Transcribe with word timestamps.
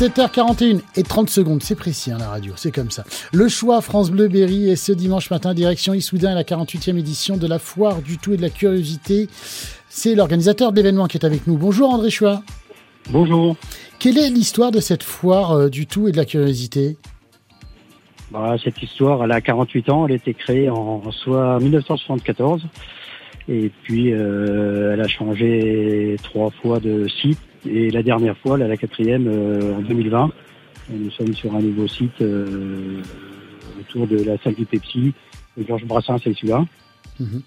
7h41 0.00 0.80
et 0.96 1.02
30 1.02 1.28
secondes, 1.28 1.62
c'est 1.62 1.74
précis 1.74 2.10
hein, 2.10 2.16
la 2.18 2.30
radio, 2.30 2.54
c'est 2.56 2.74
comme 2.74 2.90
ça. 2.90 3.04
Le 3.34 3.48
choix 3.48 3.82
France 3.82 4.10
Bleu 4.10 4.28
Berry 4.28 4.70
et 4.70 4.76
ce 4.76 4.92
dimanche 4.92 5.30
matin, 5.30 5.52
direction 5.52 5.92
Issoudun, 5.92 6.34
la 6.34 6.42
48e 6.42 6.96
édition 6.96 7.36
de 7.36 7.46
la 7.46 7.58
foire 7.58 8.00
du 8.00 8.16
tout 8.16 8.32
et 8.32 8.38
de 8.38 8.40
la 8.40 8.48
curiosité. 8.48 9.28
C'est 9.90 10.14
l'organisateur 10.14 10.72
de 10.72 10.76
l'événement 10.78 11.06
qui 11.06 11.18
est 11.18 11.26
avec 11.26 11.46
nous. 11.46 11.58
Bonjour 11.58 11.92
André 11.92 12.08
Choix. 12.08 12.42
Bonjour. 13.10 13.56
Quelle 13.98 14.16
est 14.16 14.30
l'histoire 14.30 14.70
de 14.70 14.80
cette 14.80 15.02
foire 15.02 15.52
euh, 15.52 15.68
du 15.68 15.86
tout 15.86 16.08
et 16.08 16.12
de 16.12 16.16
la 16.16 16.24
curiosité? 16.24 16.96
Bah, 18.30 18.56
Cette 18.64 18.82
histoire, 18.82 19.22
elle 19.24 19.32
a 19.32 19.42
48 19.42 19.90
ans, 19.90 20.06
elle 20.06 20.12
a 20.12 20.16
été 20.16 20.32
créée 20.32 20.70
en 20.70 21.12
soit 21.12 21.60
1974. 21.60 22.62
Et 23.50 23.70
puis, 23.82 24.14
euh, 24.14 24.94
elle 24.94 25.00
a 25.02 25.08
changé 25.08 26.16
trois 26.22 26.50
fois 26.62 26.80
de 26.80 27.06
site 27.06 27.38
et 27.66 27.90
la 27.90 28.02
dernière 28.02 28.36
fois, 28.38 28.56
là, 28.56 28.66
la 28.66 28.76
quatrième, 28.76 29.26
euh, 29.28 29.76
en 29.76 29.80
2020, 29.80 30.30
nous 30.90 31.10
sommes 31.10 31.34
sur 31.34 31.54
un 31.54 31.60
nouveau 31.60 31.86
site 31.86 32.20
euh, 32.20 33.02
autour 33.80 34.06
de 34.06 34.22
la 34.22 34.38
salle 34.38 34.54
du 34.54 34.64
Pepsi, 34.64 35.12
Georges 35.66 35.84
Brassens 35.84 36.16
et 36.26 36.34
celui-là. 36.34 36.64
Mhm. 37.18 37.42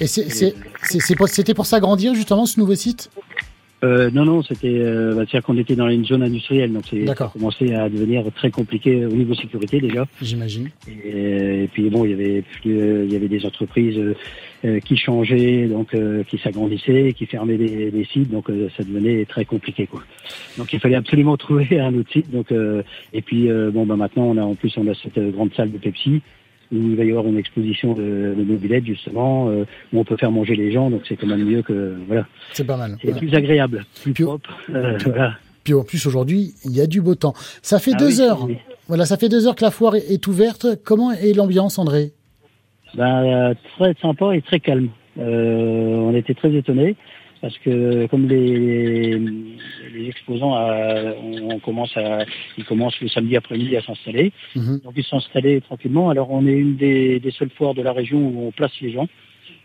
Et 0.00 0.06
c'était 0.06 1.54
pour 1.54 1.66
s'agrandir 1.66 2.14
justement 2.14 2.46
ce 2.46 2.58
nouveau 2.58 2.74
site? 2.74 3.10
Euh, 3.84 4.10
non, 4.12 4.24
non, 4.24 4.42
c'était, 4.42 4.78
euh, 4.78 5.14
bah, 5.14 5.22
c'est-à-dire 5.28 5.42
qu'on 5.42 5.56
était 5.56 5.74
dans 5.74 5.88
une 5.88 6.04
zone 6.04 6.22
industrielle, 6.22 6.72
donc 6.72 6.84
c'est, 6.88 7.04
ça 7.06 7.12
a 7.12 7.28
commencé 7.28 7.74
à 7.74 7.88
devenir 7.88 8.24
très 8.34 8.50
compliqué 8.50 9.04
au 9.04 9.12
niveau 9.12 9.34
sécurité 9.34 9.80
déjà. 9.80 10.06
J'imagine. 10.20 10.70
Et, 10.88 11.68
puis 11.72 11.90
bon, 11.90 12.04
il 12.04 12.12
y 12.12 12.14
avait, 12.14 12.42
plus, 12.42 13.04
il 13.04 13.12
y 13.12 13.16
avait 13.16 13.28
des 13.28 13.44
entreprises 13.44 14.00
euh, 14.64 14.80
qui 14.80 14.96
changeaient, 14.96 15.66
donc 15.66 15.96
qui 16.28 16.38
s'agrandissaient, 16.38 17.12
qui 17.12 17.26
fermaient 17.26 17.56
des, 17.56 17.90
des 17.90 18.04
sites, 18.04 18.30
donc 18.30 18.46
ça 18.76 18.84
devenait 18.84 19.24
très 19.24 19.44
compliqué, 19.44 19.86
quoi. 19.86 20.02
Donc 20.58 20.72
il 20.72 20.78
fallait 20.78 20.94
absolument 20.94 21.36
trouver 21.38 21.80
un 21.80 21.94
autre 21.94 22.12
site. 22.12 22.30
Donc 22.30 22.52
et 23.12 23.22
puis 23.22 23.48
bon, 23.72 23.84
bah 23.84 23.96
maintenant 23.96 24.24
on 24.24 24.36
a 24.36 24.42
en 24.42 24.54
plus 24.54 24.72
on 24.76 24.86
a 24.86 24.94
cette 24.94 25.18
grande 25.32 25.52
salle 25.54 25.72
de 25.72 25.78
Pepsi 25.78 26.22
où 26.72 26.76
il 26.76 26.96
va 26.96 27.04
y 27.04 27.10
avoir 27.10 27.26
une 27.26 27.38
exposition 27.38 27.92
de, 27.92 28.34
de 28.36 28.42
mobilettes 28.42 28.86
justement 28.86 29.48
euh, 29.48 29.64
où 29.92 30.00
on 30.00 30.04
peut 30.04 30.16
faire 30.16 30.30
manger 30.30 30.56
les 30.56 30.72
gens 30.72 30.90
donc 30.90 31.02
c'est 31.08 31.16
quand 31.16 31.26
même 31.26 31.44
mieux 31.44 31.62
que 31.62 31.96
voilà. 32.06 32.26
C'est 32.52 32.66
pas 32.66 32.76
mal. 32.76 32.96
C'est 33.02 33.16
plus 33.16 33.34
agréable 33.34 33.84
plus 34.02 34.12
propre 34.12 34.50
euh, 34.70 34.98
voilà. 35.04 35.36
puis 35.64 35.74
en 35.74 35.84
plus 35.84 36.06
aujourd'hui 36.06 36.54
il 36.64 36.72
y 36.72 36.80
a 36.80 36.86
du 36.86 37.00
beau 37.00 37.14
temps. 37.14 37.34
Ça 37.62 37.78
fait 37.78 37.92
ah 37.94 37.98
deux 37.98 38.20
heures. 38.20 38.48
voilà 38.88 39.04
ça 39.04 39.16
fait 39.16 39.28
deux 39.28 39.46
heures 39.46 39.56
que 39.56 39.64
la 39.64 39.70
foire 39.70 39.94
est, 39.94 40.26
ouverte. 40.26 40.66
Comment 40.84 41.12
est 41.12 41.34
l'ambiance 41.34 41.78
André? 41.78 42.12
Ben, 42.94 43.54
très 43.76 43.94
sympa 44.00 44.34
et 44.34 44.42
très 44.42 44.60
calme. 44.60 44.88
Euh, 45.18 45.94
on 45.96 46.14
était 46.14 46.34
très 46.34 46.52
étonnés 46.54 46.96
parce 47.42 47.58
que 47.58 48.06
comme 48.06 48.28
les, 48.28 49.18
les 49.18 50.08
exposants, 50.08 50.56
euh, 50.56 51.12
on, 51.20 51.58
commence 51.58 51.94
à, 51.96 52.24
ils 52.56 52.64
commencent 52.64 53.00
le 53.00 53.08
samedi 53.08 53.36
après-midi 53.36 53.76
à 53.76 53.82
s'installer. 53.82 54.32
Mhm. 54.54 54.80
Donc 54.84 54.94
ils 54.96 55.04
installés 55.10 55.60
tranquillement. 55.60 56.08
Alors 56.08 56.30
on 56.30 56.46
est 56.46 56.52
une 56.52 56.76
des, 56.76 57.18
des, 57.18 57.32
seules 57.32 57.50
foires 57.50 57.74
de 57.74 57.82
la 57.82 57.92
région 57.92 58.18
où 58.18 58.46
on 58.46 58.52
place 58.52 58.70
les 58.80 58.92
gens. 58.92 59.08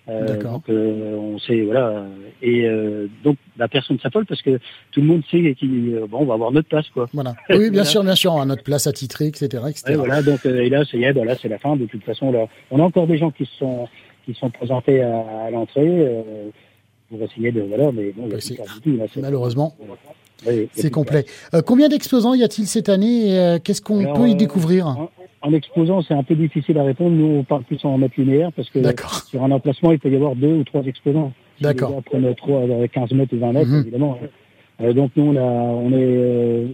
Euh, 0.10 0.42
donc 0.42 0.70
euh, 0.70 1.18
on 1.18 1.38
sait 1.38 1.64
voilà 1.64 2.06
et 2.42 2.64
euh, 2.64 3.08
donc 3.26 3.36
la 3.58 3.68
personne 3.68 4.00
s'affole 4.00 4.26
parce 4.26 4.42
que 4.42 4.58
tout 4.92 5.02
le 5.02 5.06
monde 5.06 5.22
sait 5.30 5.54
qu'il 5.56 6.00
bon 6.10 6.20
on 6.20 6.26
va 6.26 6.36
avoir 6.36 6.54
notre 6.54 6.70
place 6.70 6.88
quoi. 6.94 7.08
Voilà. 7.12 7.36
Oui 7.50 7.70
bien 7.72 7.84
sûr 7.84 8.06
bien 8.06 8.16
sûr 8.16 8.32
on 8.32 8.40
a 8.40 8.46
notre 8.46 8.64
place 8.64 8.88
attitrée 8.88 9.28
etc 9.28 9.64
etc. 9.68 9.84
Et 9.90 9.96
voilà 9.96 10.22
donc 10.22 10.46
et 10.46 10.70
là 10.70 10.86
c'est 10.90 11.12
voilà 11.12 11.36
c'est 11.36 11.50
la 11.50 11.58
fin 11.58 11.76
de 11.76 11.86
toute 11.88 12.06
façon 12.06 12.32
là 12.32 12.48
on 12.72 12.80
a 12.80 12.84
encore 12.84 13.06
des 13.06 13.18
gens 13.18 13.32
qui 13.32 13.50
sont 13.60 13.90
qui 14.26 14.34
sont 14.34 14.50
présentés 14.50 15.02
à, 15.02 15.26
à 15.48 15.52
l'entrée 15.52 16.08
pour 17.10 17.22
essayer 17.22 17.52
de 17.52 17.62
voilà, 17.62 17.92
mais 17.92 18.12
bon, 18.12 18.30
malheureusement. 19.18 19.76
c'est 20.74 20.92
complet. 20.92 21.26
Euh, 21.54 21.62
combien 21.62 21.90
d'exposants 21.90 22.34
y 22.34 22.44
a-t-il 22.44 22.68
cette 22.68 22.90
année 22.90 23.30
et 23.30 23.40
euh, 23.40 23.60
qu'est-ce 23.64 23.82
qu'on 23.82 24.14
peut 24.14 24.28
y 24.28 24.34
euh, 24.34 24.36
découvrir? 24.36 25.10
en, 25.42 25.54
exposant, 25.54 26.02
c'est 26.02 26.14
un 26.14 26.24
peu 26.24 26.36
difficile 26.36 26.78
à 26.78 26.84
répondre. 26.84 27.16
Nous, 27.16 27.40
on 27.40 27.44
parle 27.44 27.64
plus 27.64 27.84
en 27.86 27.98
mètre 27.98 28.16
linéaire 28.18 28.52
parce 28.52 28.70
que 28.70 28.80
sur 29.30 29.44
un 29.44 29.52
emplacement, 29.52 29.92
il 29.92 30.00
peut 30.00 30.10
y 30.10 30.16
avoir 30.16 30.36
deux 30.36 30.54
ou 30.54 30.64
trois 30.64 30.84
exposants. 30.84 31.32
D'accord. 31.62 31.96
Après 31.98 32.36
trois, 32.36 32.66
15 32.92 33.12
mètres 33.12 33.34
ou 33.34 33.40
20 33.40 33.52
mètres, 33.54 33.70
mhm. 33.70 33.82
évidemment. 33.82 34.20
donc 34.94 35.12
nous, 35.16 35.24
on 35.24 35.36
a, 35.38 35.42
on 35.42 35.92
est 35.94 36.68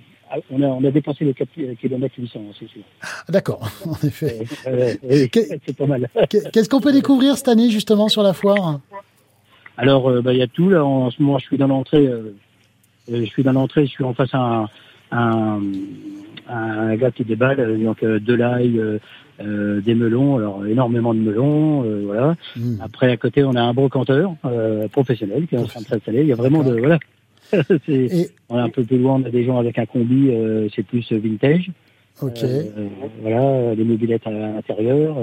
on 0.50 0.62
a, 0.62 0.66
on 0.66 0.84
a, 0.84 0.92
dépassé 0.92 1.26
les 1.26 1.34
4 1.34 1.50
km 1.80 2.16
800, 2.18 2.40
c'est 2.60 2.68
sûr. 2.68 2.82
D'accord, 3.30 3.70
en 3.86 4.08
effet. 4.08 4.46
c'est 5.66 5.78
pas 5.78 5.86
mal. 5.86 6.10
Qu'est-ce 6.30 6.70
qu'on 6.70 6.82
peut 6.82 6.92
découvrir 6.92 7.38
cette 7.38 7.48
année, 7.48 7.70
justement, 7.70 8.10
sur 8.10 8.24
la 8.24 8.34
foire? 8.34 8.80
Alors, 9.78 10.08
euh, 10.10 10.22
bah, 10.22 10.34
il 10.34 10.40
y 10.40 10.44
a 10.44 10.48
tout. 10.48 10.70
Là, 10.70 10.86
en 10.86 11.10
ce 11.10 11.22
moment, 11.22 11.40
je 11.40 11.46
suis 11.46 11.58
dans 11.58 11.68
l'entrée. 11.68 12.08
Euh, 12.08 12.34
euh, 13.12 13.22
je 13.22 13.26
suis 13.26 13.44
dans 13.44 13.54
l'entrée. 13.54 13.86
Je 13.86 13.92
suis 13.92 14.04
en 14.04 14.14
face 14.14 14.34
à 14.34 14.68
un, 15.12 15.62
un, 16.48 16.96
gars 16.96 17.12
qui 17.12 17.24
déballe. 17.24 17.82
Donc, 17.82 18.04
de 18.04 18.34
l'ail, 18.34 18.82
des 19.40 19.96
melons. 19.96 20.38
Alors, 20.38 20.66
énormément 20.66 21.14
de 21.14 21.20
melons. 21.20 21.82
voilà. 22.06 22.36
Hmm. 22.56 22.76
Après, 22.82 23.12
à 23.12 23.18
côté, 23.18 23.44
on 23.44 23.56
a 23.56 23.62
un 23.62 23.74
brocanteur 23.74 24.36
professionnel 24.92 25.48
qui 25.48 25.56
est 25.56 25.60
en 25.60 25.66
train 25.66 25.82
de 25.82 25.86
s'installer. 25.86 26.22
Il 26.22 26.28
y 26.28 26.34
a 26.34 26.36
vraiment 26.36 26.64
de 26.64 26.78
voilà. 26.80 27.00
On 28.50 28.58
est 28.58 28.62
un 28.62 28.70
peu 28.70 28.84
plus 28.84 28.98
loin. 28.98 29.22
On 29.22 29.26
a 29.26 29.30
des 29.30 29.46
gens 29.46 29.60
avec 29.60 29.78
un 29.78 29.86
combi. 29.86 30.32
c'est 30.76 30.84
plus 30.84 31.12
vintage. 31.12 31.72
Ok. 32.22 32.40
voilà, 33.22 33.76
des 33.76 33.84
mobilettes 33.84 34.26
à 34.28 34.32
l'intérieur. 34.32 35.18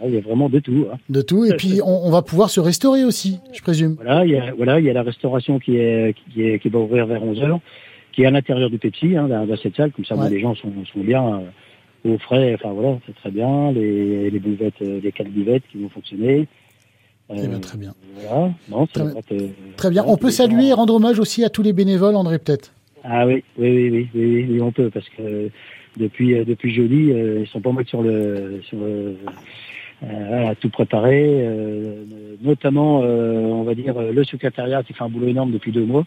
Ah, 0.00 0.06
il 0.06 0.14
y 0.14 0.18
a 0.18 0.20
vraiment 0.20 0.48
de 0.48 0.58
tout. 0.58 0.86
Hein. 0.92 0.96
De 1.08 1.22
tout. 1.22 1.44
Et 1.44 1.54
puis, 1.56 1.80
on, 1.84 2.10
va 2.10 2.22
pouvoir 2.22 2.50
se 2.50 2.60
restaurer 2.60 3.04
aussi, 3.04 3.38
je 3.52 3.60
présume. 3.60 3.94
Voilà, 3.94 4.24
il 4.24 4.32
y 4.32 4.36
a, 4.36 4.52
voilà, 4.54 4.80
il 4.80 4.86
y 4.86 4.90
a 4.90 4.92
la 4.92 5.02
restauration 5.02 5.58
qui, 5.58 5.76
est, 5.76 6.14
qui, 6.14 6.42
est, 6.42 6.58
qui 6.58 6.68
va 6.68 6.78
ouvrir 6.80 7.06
vers 7.06 7.22
11h, 7.22 7.60
qui 8.12 8.22
est 8.22 8.26
à 8.26 8.30
l'intérieur 8.30 8.70
du 8.70 8.78
Pepsi, 8.78 9.16
hein, 9.16 9.28
dans, 9.28 9.56
cette 9.56 9.76
salle. 9.76 9.92
Comme 9.92 10.04
ça, 10.04 10.16
les 10.28 10.40
gens 10.40 10.54
sont, 10.54 10.72
sont 10.92 11.00
bien 11.00 11.24
euh, 12.04 12.14
au 12.14 12.18
frais. 12.18 12.54
Enfin, 12.54 12.72
voilà, 12.72 12.98
c'est 13.06 13.14
très 13.14 13.30
bien. 13.30 13.72
Les, 13.72 14.30
les 14.30 14.38
buvettes, 14.40 14.82
euh, 14.82 15.00
les 15.02 15.12
quatre 15.12 15.30
buvettes 15.30 15.64
qui 15.70 15.78
vont 15.78 15.88
fonctionner. 15.88 16.48
Eh 17.34 17.46
bien, 17.46 17.60
très 17.60 17.78
bien. 17.78 17.94
Voilà. 18.16 18.52
Non, 18.68 18.86
très, 18.86 19.04
très 19.76 19.90
bien. 19.90 20.04
On 20.06 20.16
peut 20.16 20.30
saluer 20.30 20.68
et 20.68 20.72
rendre 20.72 20.94
hommage 20.94 21.18
aussi 21.18 21.44
à 21.44 21.48
tous 21.48 21.62
les 21.62 21.72
bénévoles, 21.72 22.16
André, 22.16 22.38
peut-être 22.38 22.74
Ah 23.04 23.26
oui, 23.26 23.44
oui, 23.56 23.88
oui, 23.90 24.08
oui, 24.14 24.46
oui, 24.50 24.60
on 24.60 24.72
peut, 24.72 24.90
parce 24.90 25.08
que 25.10 25.48
depuis, 25.96 26.34
euh, 26.34 26.44
depuis 26.44 26.74
jeudi, 26.74 27.10
ils 27.12 27.46
sont 27.46 27.60
pas 27.60 27.72
mal 27.72 27.86
sur 27.86 28.02
le, 28.02 28.60
sur 28.68 28.78
le, 28.78 28.84
euh, 28.84 29.14
à 30.02 30.54
tout 30.54 30.68
préparer, 30.68 31.42
euh, 31.42 32.04
notamment, 32.42 33.02
euh, 33.02 33.40
on 33.42 33.62
va 33.62 33.74
dire, 33.74 34.00
le 34.00 34.24
secrétariat 34.24 34.82
qui 34.82 34.92
fait 34.92 35.04
un 35.04 35.08
boulot 35.08 35.28
énorme 35.28 35.52
depuis 35.52 35.72
deux 35.72 35.84
mois, 35.84 36.04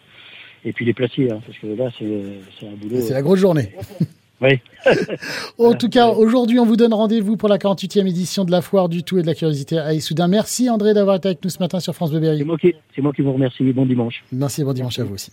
et 0.64 0.72
puis 0.72 0.84
les 0.84 0.92
placiers, 0.92 1.30
hein, 1.30 1.40
parce 1.46 1.58
que 1.58 1.66
là, 1.66 1.90
c'est 1.98 2.66
un 2.66 2.76
boulot. 2.76 3.00
C'est 3.00 3.14
la 3.14 3.22
grosse 3.22 3.40
journée. 3.40 3.70
Oui. 4.42 4.60
en 5.58 5.72
tout 5.72 5.88
cas, 5.88 6.08
aujourd'hui, 6.08 6.58
on 6.58 6.66
vous 6.66 6.76
donne 6.76 6.92
rendez-vous 6.92 7.38
pour 7.38 7.48
la 7.48 7.56
48e 7.56 8.06
édition 8.06 8.44
de 8.44 8.50
la 8.50 8.60
foire 8.60 8.88
du 8.88 9.02
tout 9.02 9.18
et 9.18 9.22
de 9.22 9.26
la 9.26 9.34
curiosité 9.34 9.78
à 9.78 9.94
Issoudun. 9.94 10.28
Merci 10.28 10.68
André 10.68 10.92
d'avoir 10.92 11.16
été 11.16 11.28
avec 11.28 11.42
nous 11.42 11.48
ce 11.48 11.58
matin 11.58 11.80
sur 11.80 11.94
France 11.94 12.10
Bleu 12.10 12.36
C'est 12.36 12.44
moi, 12.44 12.58
qui, 12.58 12.74
moi 12.98 13.12
qui 13.14 13.22
vous 13.22 13.32
remercie. 13.32 13.64
Bon 13.72 13.86
dimanche. 13.86 14.22
Merci, 14.32 14.62
bon 14.62 14.74
dimanche 14.74 14.98
à 14.98 15.04
vous 15.04 15.14
aussi. 15.14 15.32